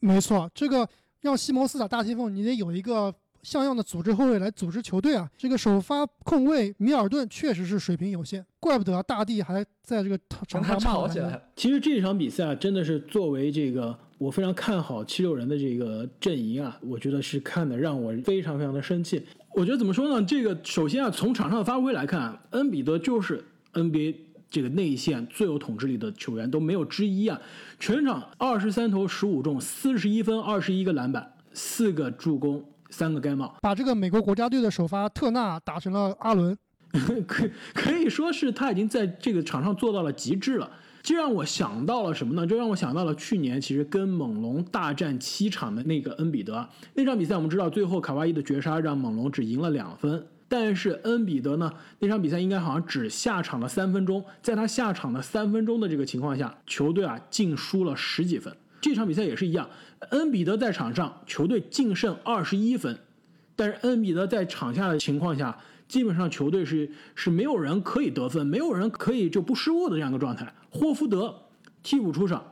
[0.00, 0.88] 没错，这个
[1.20, 5.28] 让西蒙斯打大前锋，你得有一个像样的组织后卫来组织球队啊。
[5.36, 11.08] 这个首发控卫米尔顿确实是水平有限，怪不得啊大帝还在这个场上骂我呢。
[11.08, 11.42] 吵起来。
[11.56, 19.24] 其实这场比赛啊，真的是作为这个我非常看好七六人的这个阵营啊，我觉得是看的让我非常非常的生气。
[19.54, 20.24] 我觉得怎么说呢？
[20.24, 23.44] 这个首先啊，从场上的发挥来看啊，恩比德就是
[23.84, 24.14] NBA
[24.50, 27.40] 这个内线最有统治力的球员，都没有之一啊。
[27.78, 33.54] 全场二十三投十五中，四十一分，二十一个篮板，四个助攻，三个盖帽。
[33.60, 36.56] 把这个美国国家队的首发特纳打成了阿伦，
[37.26, 40.70] 可可以说是他已经在这个场上做到了极致了。
[41.00, 42.46] 这让我想到了什么呢？
[42.46, 58.56] 这让我想到了去年其实跟猛龙大战七场的那个恩比德那场比赛，我们知道最后卡哇伊的绝杀让猛龙只赢了两分，但是恩比德呢那场比赛应该好像只下场了三分钟，在他下场的三分钟的这个情况下，球队啊净输了十几分。
[58.80, 59.68] 这场比赛也是一样，
[60.10, 62.98] 恩比德在场上，球队净胜二十一分，
[63.56, 70.54] 但是恩比德在场下的情况下，基本上球队是是没有人可以得分，没有人可以就不失误的这样一个状态。
[70.70, 71.34] 霍福德
[71.82, 72.42] 替补出场，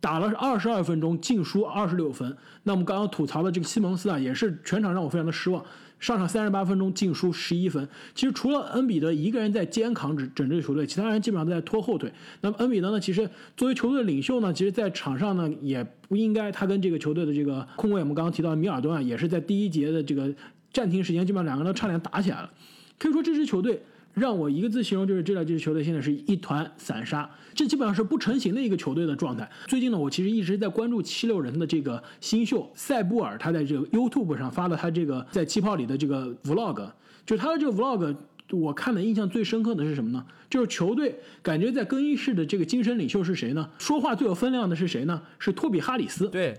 [0.00, 2.36] 打了二十二分钟，净输二十六分。
[2.64, 5.64] 那我们刚刚吐槽的这个西蒙斯啊，也是全场让我非常的失望。
[6.00, 7.88] 上场三十八分钟，净输十一分。
[8.14, 12.12] 其实除了恩比德一个人在肩扛整整支球队，其他人基本上都在拖后腿。
[12.40, 20.32] 那么恩比德呢，其实作为球队的领袖呢，其实在场上呢也不应该，他跟这个球队的这个控卫，我们刚刚提到的米尔顿啊，也是在第一节的这个
[20.72, 22.50] 暂停时间，基本上两个人都差点打起来了。
[22.98, 23.82] 可以说这支球队
[24.18, 29.48] 让我一个字形容，就是这两支球队现在是一团散沙，这基本上是不成形的一个球队的状态。
[29.66, 36.90] 最近呢，我其实一直在关注七六人的这个新秀塞布尔，他在这个 YouTube 上发了他这个在气泡里的这个 Vlog，
[37.24, 38.16] 就是他的这个 Vlog。
[38.50, 40.24] 我看的印象最深刻的是什么呢？
[40.48, 43.68] 就是球队感觉在更衣室的这个精神领袖是谁呢？
[43.78, 45.20] 说话最有分量的是谁呢？
[45.38, 46.30] 是托比哈里斯。
[46.30, 46.58] 对，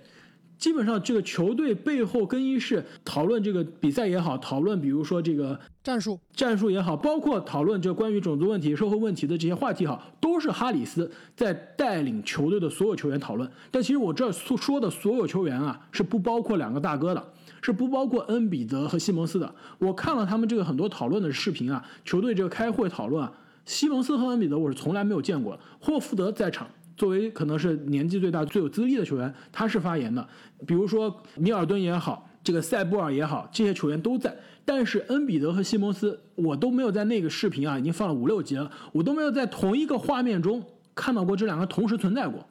[0.59, 13.49] 基本上这个球队背后更衣室讨论这个比赛也好，讨论比如说这个战术战术也好，包括讨论这关于种族问题、社会问题的这些话题好，都是哈里斯在带领球队的所有球员讨论。
[13.71, 17.23] 但其实我这所说的所有球员啊，是不包括两个大哥的，
[17.61, 19.55] 是不包括恩比德和西蒙斯的。
[19.77, 23.31] 我看了他们这个很多讨论的视频啊，球队这个开会讨论啊，
[23.65, 25.61] 西蒙斯和恩比德我是从来没有见过的。
[25.79, 26.67] 霍福德在场。
[26.97, 30.27] 作为可能是年纪最大、最有资历的球员，他是发言的。
[30.67, 34.35] 比如说米尔顿也好，这个塞布尔也好，这些球员都在。
[34.65, 42.45] 但是恩比德和西蒙斯，我都没有在那个视频啊，已经放了五六集了，我都没有在同一个画面中看到过这两个同时存在过。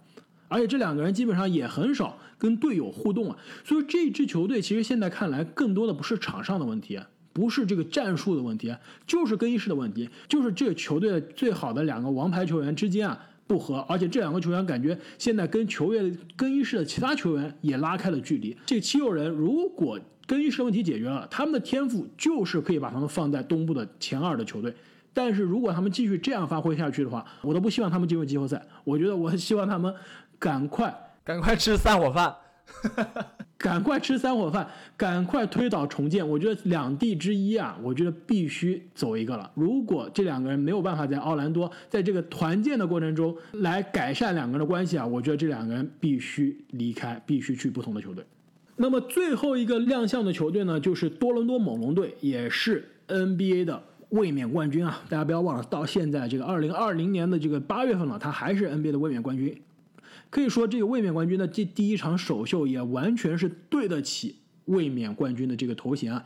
[0.48, 3.37] 而且这两个人基本上也很少跟队友互动啊。
[3.64, 6.98] 所以这支球队其实现在看来，更多的不是场上的问题。
[7.33, 8.74] 不是这个战术的问题，
[9.07, 13.16] 就是更衣室的问题，就是这个球队的最好的两个王牌球员之间啊。
[13.48, 18.56] 不和，而且这两个球员感觉现在跟球员更衣室的其他球员也拉开了距离。
[18.66, 24.72] 这七六人如果更衣室问题解决了，他们的天赋就是可以把他们放在东部的前二的球队。
[25.14, 28.62] 但是如果他们继续这样发挥下去的话，我都不希望他们进入季后赛。
[28.84, 29.92] 我觉得我希望他们
[30.38, 32.37] 赶快赶快吃散伙饭。
[33.59, 36.26] 赶快吃三伙饭，赶快推倒重建。
[36.26, 39.50] 我觉得两地之一啊，我觉得必须走一个了。
[39.54, 48.24] 如果这两个人没有办法在奥兰多，在这个团建的过程中来改善两个人的关系啊，我觉得这两个人必须离开，必须去不同的球队。
[48.76, 55.02] 那么最后一个亮相的球队呢，就是多伦多猛龙队，也是 NBA 的卫冕冠军啊！
[55.09, 59.61] 大家不要忘了，到现在这个二零二零年的这个八月份了，他还是 NBA 的卫冕冠军。
[60.30, 64.36] 可以说，这个卫冕冠军的这第一场首秀也完全是对得起
[64.66, 66.24] 卫冕冠军的这个头衔啊！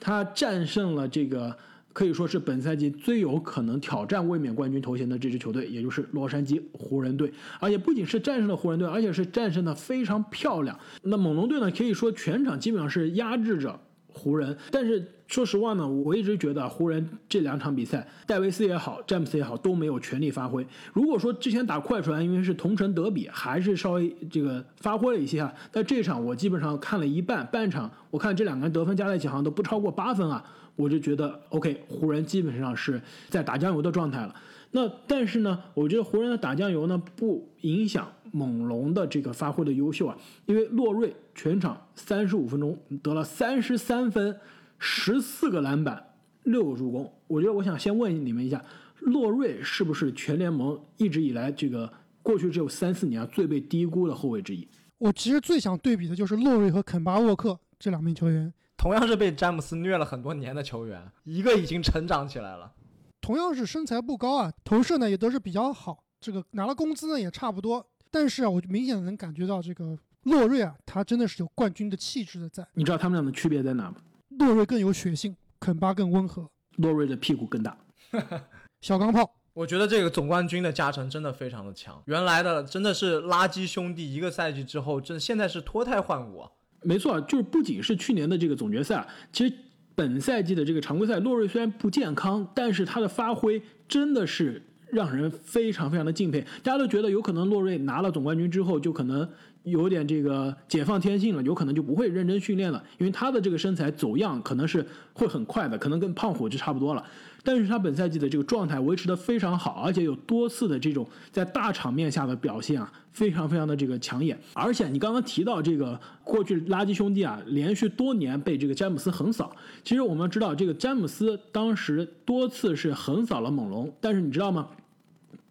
[0.00, 1.56] 他战胜了这个
[1.92, 7.32] 可以说是本赛季最有可能挑战卫冕冠军头衔的这支球队，也就是洛杉矶湖人队。
[7.60, 10.78] 而且不仅是战胜了湖人队，而且是战胜的非常漂亮。
[11.02, 15.06] 那猛龙队呢，可以说全场基本上是压制着湖人，但是。
[15.32, 20.66] 说实话呢，我一直觉得湖人这两场比赛，戴维斯也好，詹姆斯也好，都没有全力发挥。
[20.92, 25.50] 如果说之前打快船，因为是同城德比，还是稍微这个发挥了一些啊。
[25.70, 30.44] 但这场我基本上看了一半，半场我看这两个人得分加在一起好像都不超过八分啊，
[30.76, 34.34] 我就觉得 OK，湖人基本上是在打酱油的状态了。
[34.72, 44.36] 那但是呢，我觉得湖人的打酱油呢不影响猛龙的这个发挥的优秀啊，因为洛瑞全场三十五分钟得了三十三分。
[44.84, 46.04] 十四个篮板，
[46.42, 47.10] 六个助攻。
[47.28, 48.62] 我觉得我想先问你们一下，
[48.98, 51.90] 洛瑞是不是全联盟一直以来这个
[52.20, 54.66] 过去只有三四年啊最被低估的后卫之一？
[54.98, 62.72] 我其实最想对比的就是洛瑞和肯巴沃克这两名球员，同样是被詹姆斯虐了很多年的球员，一个已经成长起来了，
[63.20, 67.86] 同样是身材不高啊，投射呢也都是比较好，这个拿了工资呢也差不多。
[68.10, 72.66] 但是啊，我明显能感觉到这个洛瑞啊，他真的是有冠军的气质的在。
[72.74, 73.94] 你知道他们俩的区别在哪吗？
[74.38, 77.76] 洛瑞更有血性，肯巴更温和，洛瑞的屁股更大。
[78.80, 79.34] 小钢炮。
[79.54, 86.50] 我觉得这个总冠军的加成真的非常的强，原来的真的是垃圾兄弟，一个赛季之后，真现在是脱胎换骨啊。
[86.80, 89.54] 没错，就是不仅是去年的这个总决赛，其实
[89.94, 96.40] 本赛季的这个常规赛，洛瑞虽然不健康，但是他的发挥真的是让人非常非常的敬佩。
[96.62, 99.28] 大家都觉得有可能洛瑞拿了总冠军之后，就可能
[99.64, 107.04] 有点这个解放天性了，有可能就不会认真训练了，因为他的这个身材走样可能是会很快的，可能跟胖虎就差不多了。
[107.44, 114.38] 但是他本赛季的这个状态维持的非常好，而且有多次的这种在大场面下的表现啊，非常非常的这个抢眼。
[114.52, 119.50] 而且你刚刚提到这个过去垃圾兄弟啊，连续多年被这个詹姆斯横扫。
[119.82, 124.68] 其实我们知道，这个詹姆斯当时多次是横扫了猛龙，但是你知道吗？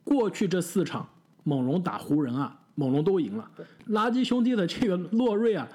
[0.05, 1.05] 过去这四场
[1.43, 3.47] 猛龙打湖人啊，猛龙都赢了。
[3.89, 5.69] 垃圾兄弟的这个洛瑞啊，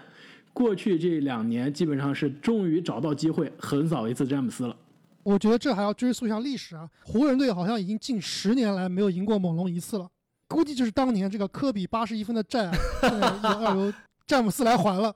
[0.53, 4.77] 过去这两年基本上是终于找到机会横扫一次詹姆斯了。
[5.23, 6.89] 我觉得这还要追溯一下历史啊！
[7.05, 10.09] 湖人队好像已经近十年来没有赢过猛龙一次了，
[10.49, 13.93] 估计就是当年这个科比八十一分的债啊，要要由
[14.27, 15.15] 詹姆斯来还了。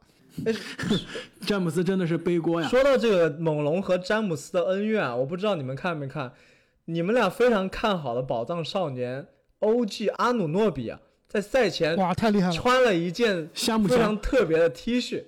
[1.43, 2.69] 詹姆斯真的是背锅呀！
[2.69, 6.33] 说到这个猛龙和詹姆斯的恩怨啊，我不知道你们看没看，
[6.85, 9.27] 你们俩非常看好的宝藏少年
[9.61, 11.01] OG 阿努诺比啊，
[11.31, 15.23] 在赛前哇太厉害了，穿了一件非常特别的 T 恤，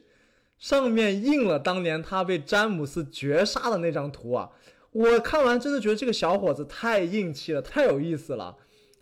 [0.58, 4.50] 上面印了当年他被詹姆斯绝杀的那张图啊。
[4.90, 8.56] 我看完真的觉得这个小伙子太硬气了，太有意思了，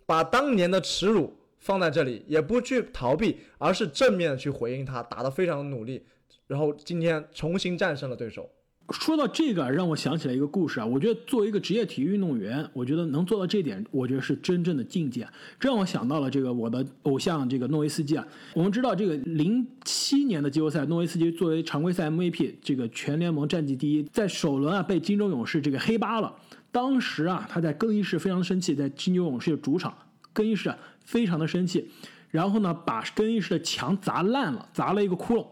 [0.05, 6.05] 把当年的耻辱放在这里，也不去逃避，而是正面的去回应他，打得非常努力，
[6.45, 8.47] 然后今天重新战胜了对手。
[8.91, 10.85] 说到这个，让我想起来一个故事啊。
[10.85, 15.27] 我觉得作为一个职业体育运动员，我觉得能做到这点，我觉得是真正的境界。
[15.59, 18.27] 这让我想到了这个我的偶像这个诺维斯基啊。
[18.53, 26.33] 我们知道这个零七年的季后赛，诺维斯基作为常规赛 MVP，这个全联盟战绩第一，在首轮啊被金州勇士这个黑八了。
[26.71, 29.93] 当时啊他在更衣室非常生气，在金州勇士的主场
[30.33, 31.89] 更衣室啊非常的生气，
[32.29, 35.45] 然后呢把更衣室的墙砸烂了，砸了一个窟窿。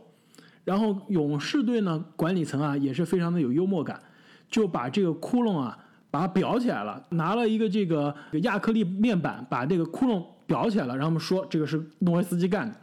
[0.70, 4.00] 然后勇士队呢，管理层啊也是非常的有幽默感，
[4.48, 5.76] 就把这个窟窿啊
[6.12, 12.76] 把它裱起来了，拿了一个这个亚克力面板把这个窟窿裱起来了，然后我们说这个是诺维斯基干的。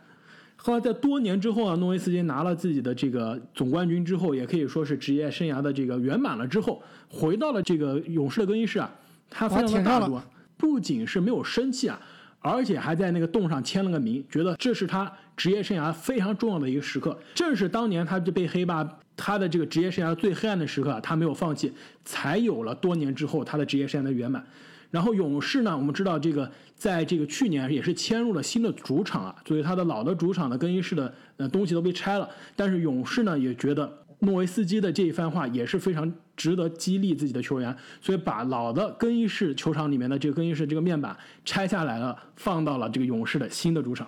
[0.57, 8.90] 后来在多年之后啊，诺维斯基拿了自己的这个总冠军之后，也可以说是职业生涯的这个圆满了之后，回到了这个勇士的更衣室啊，
[9.31, 10.20] 他非常的大度，
[10.57, 12.01] 不仅是没有生气啊。
[12.40, 17.18] 而且还在那个洞上签了个名，觉得这是他职业生涯非常重要的一个时刻。
[17.35, 21.72] 正是当年他就被黑霸，他的这个职业生涯最黑暗的时刻，他没有放弃，
[22.05, 24.44] 才有了多年之后他的职业生涯的圆满。
[24.90, 32.29] 然后勇士呢，我们知道这个在这个去年也是迁入了新的主场啊，所以他的老的主场的更衣室的呃东西都被拆了。
[32.55, 36.12] 但是勇士呢也觉得诺维斯基的这一番话也是非常。
[36.37, 44.07] 值得激励自己的球员，所以把老的更衣室球场里面的这个更衣室这个面板拆下来了，放到了这个勇士的新的主场。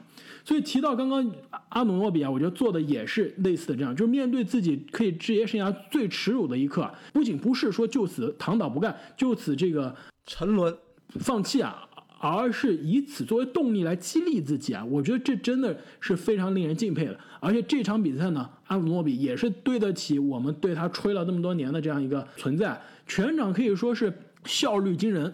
[0.48, 1.30] 所以提到刚刚
[1.68, 10.74] 阿努诺比啊，我觉得做的也是类似的这样，就是面对自己可以职业生涯最耻辱的一刻，不仅不是说就此躺倒不干，就此这个沉沦
[11.20, 11.84] 放弃啊。
[12.20, 14.84] 而是以此作为动力来激励自己啊！
[14.84, 17.16] 我觉得这真的是非常令人敬佩的。
[17.38, 22.76] 而且这场比赛呢，阿努诺比也是对得起我们对他吹了那么多年的这样一个存在。
[23.06, 24.12] 全场可以说是
[24.44, 25.32] 效率惊人，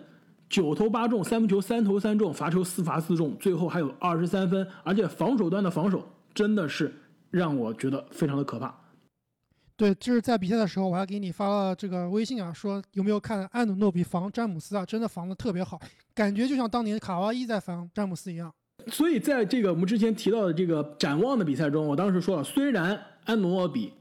[0.54, 4.64] 九投八中，三分球三投三中，罚球四罚四中，最后还有二十三分。
[4.84, 6.94] 而且防守端的防守真的是
[7.32, 8.72] 让我觉得非常的可怕。
[9.76, 14.86] 对，就是在比赛的时候，我还给你发了这个微信啊，说有没有看安努诺比防詹姆斯啊？
[14.86, 15.80] 真的防的特别好，
[16.14, 18.54] 感觉就像当年卡哇伊在防詹姆斯一样。
[18.86, 23.92] 所以在这个我们之前提到的这个展望的比赛中，我当时说了，虽然安努诺比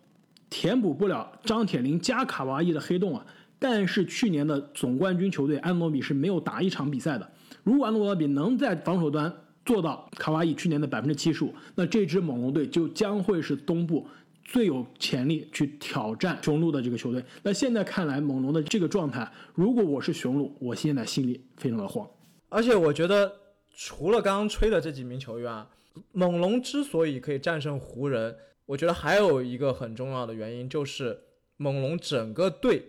[0.52, 3.26] 填补不了张铁林加卡哇伊的黑洞啊，
[3.64, 7.32] 但是去年的总冠军球队安努诺比是没有打一场比赛的。
[7.64, 9.34] 如果安努诺比能在防守端
[9.66, 14.06] 做到卡哇伊去年的百分之七十五，那这支猛龙队就将会是东部。
[14.44, 22.06] 最有潜力去挑战雄鹿的这个球队，那现在看来，猛龙的这个状态，如果我是雄鹿，我现在心里非常的慌。
[22.50, 23.32] 而且我觉得，
[23.74, 25.70] 除了刚刚吹的这几名球员啊，
[26.12, 28.36] 猛龙之所以可以战胜湖人，
[28.66, 31.22] 我觉得还有一个很重要的原因，就是
[31.56, 32.84] 猛龙整个队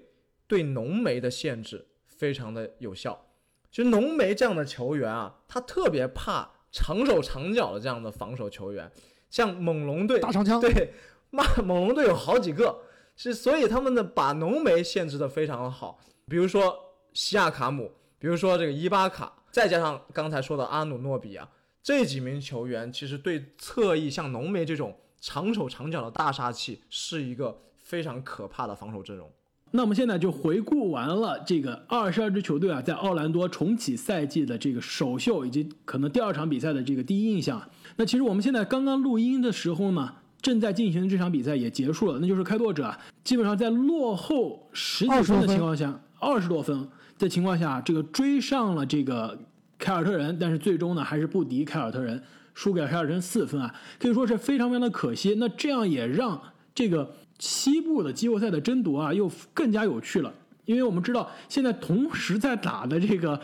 [0.46, 3.26] 对浓眉的限制非常的有效。
[3.70, 8.88] 其实浓眉这样的球员啊，他特别怕长手长脚的这样的防守球员，
[9.30, 10.92] 像猛龙队大长枪对。
[11.30, 12.82] 骂猛龙队有好几个，
[13.16, 16.78] 是所以他们的把浓眉限制的非常的好，比如说
[17.12, 17.90] 西亚卡姆，
[18.20, 21.50] 比如说这个伊巴卡，再加上刚才说的阿努诺比啊，
[21.82, 27.94] 这几名球员其实对侧翼像浓眉这种长手长脚的大杀器是一个非。
[27.94, 29.32] 非常可怕的防守阵容。
[29.76, 37.60] 那我们现在就回顾完了这个二十二支球队啊，在奥兰多重启赛季的这个首秀以及可能第二场比赛的这个第一印象。
[37.96, 46.86] 那其实我们现在刚刚录音的时候呢，正在进行这场比赛也结束了，那就是开拓者，基本上在落后十几分的情况下，二十多分
[47.18, 49.36] 的情况下，这个追上了这个
[49.76, 52.22] 凯尔特人，但是最终呢还是不敌凯尔特人，
[52.54, 55.34] 输给了凯尔特人四分啊，可以说是非常非常的可惜。
[55.36, 56.40] 那这样也让
[56.72, 57.16] 这个。
[57.44, 60.32] 西部的季后赛的争夺啊，又更加有趣了，
[60.64, 63.38] 因为我们知道现在同时在打的这个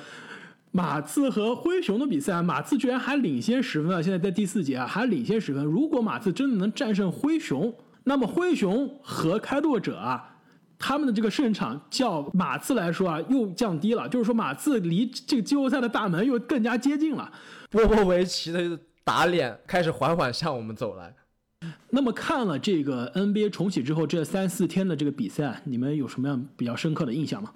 [0.71, 4.01] 马刺和灰熊的比赛，啊马刺居然还领先十分啊！
[4.01, 5.63] 现在在第四节啊，还领先十分。
[5.63, 7.75] 如果马刺真的能战胜灰熊，
[8.05, 10.35] 那么灰熊和开拓者啊，
[10.79, 17.31] 他们的这个胜场较马刺来说啊，又降低了，就是说马刺离这个季后赛的大门又更加接近了。
[17.69, 21.15] 波波维奇的打脸开始缓缓向我们走来。
[21.91, 27.53] 那么看了这个 NBA 重启之后这三四天的这个比赛，你们有什么样比较深刻的印象吗？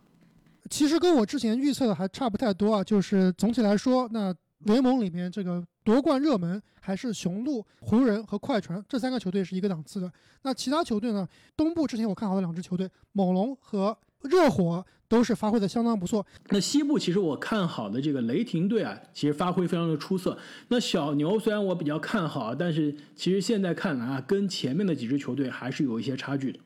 [0.70, 2.82] 其实跟我之前预测的还差不太多啊。
[2.82, 10.10] 就是总体来说，那联盟里面这个夺冠热门还是雄鹿、湖人和快船这三个球队是一个档次的。
[10.42, 11.26] 那其他球队呢？
[11.56, 14.84] 东部之前我看好的两支球队，猛龙和热火。
[15.06, 16.26] 都是发挥的相当不错。
[16.48, 20.36] 那西部其实我看好的这个雷霆队啊，其实发挥非常的出色。
[20.68, 26.58] 那小牛虽然我比较看好，但是其实现在看来啊，跟前面的几支球队还是有一些差距的。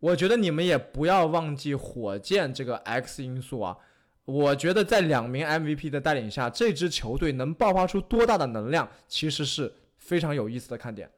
[0.00, 3.76] 我觉得你们也不要忘记火箭这个 X 因素啊。
[4.24, 11.08] 我觉得在两名 MVP 的带领下，这支球队能爆发出多大的能量，其实是非常有意思的看点。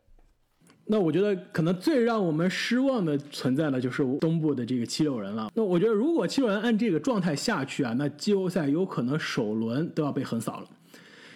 [0.86, 5.50] 那我觉得可能最让我们失望的存在的就是东部的这个七六人了。
[5.54, 10.68] 那我觉得如果七六人按这个状态下去啊，那季后赛有可能首轮都要被横扫了。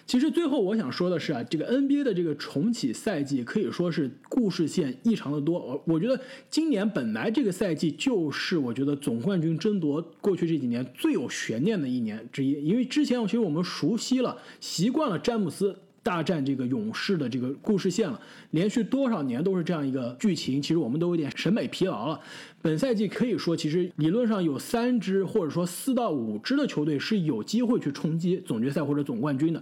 [0.05, 5.59] 其实最后我想说的是啊，这个 NBA 的这个重启赛季可以说是故事线异常的多。
[5.59, 15.77] 我我觉得今年本来这个赛季就是我觉得总冠军争夺过去这几年最有悬念的一年之一，因为之前其实我们熟悉了、习惯了詹姆斯。
[16.07, 18.21] 大战这个勇士的这个故事线了，
[18.53, 22.21] 连续多少年都是这样一个剧情，其实我们都有点审美疲劳了。
[22.63, 29.61] 本赛季可以说，其实理论上有三支或者说四到五支的球队是有机会去冲击总决赛或者总冠军的。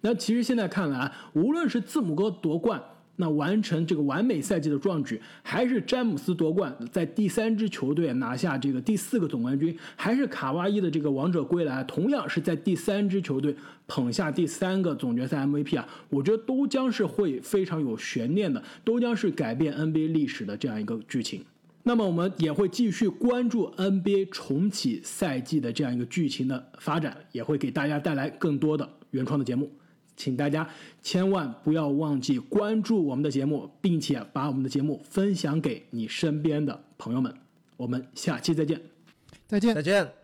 [0.00, 2.82] 那其实现在看来，无论是字母哥夺冠。
[3.16, 13.54] 那完成这个完美赛季的壮举，还是詹姆斯夺冠，在第三支球队拿下这个第四个总冠军，还是卡哇伊的这个王者归来，同样是在第三支球队
[13.86, 21.44] 捧下第三个总决赛 MVP 啊，我觉得都将是会非常有悬念的，都将是改变 NBA 历史的这样一个剧情。
[21.86, 29.70] 那么我们也会继续关注 NBA 重启赛季的这样一个剧情的发展，也会给大家带来更多的原创的节目。
[30.16, 30.68] 请大家
[31.02, 37.34] 千万不要忘记关注我们的节目，并且把我们的节目分享给你身边的朋友们。
[37.76, 38.80] 我们下期再见，
[39.46, 40.23] 再见，再见。